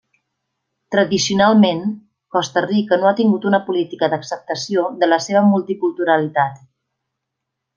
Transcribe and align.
Tradicionalment, 0.93 1.83
Costa 2.37 2.63
Rica 2.65 2.99
no 3.01 3.07
ha 3.09 3.13
tingut 3.21 3.45
una 3.51 3.59
política 3.67 4.09
d'acceptació 4.15 4.87
de 5.05 5.11
la 5.13 5.21
seva 5.27 5.45
multiculturalitat. 5.51 6.61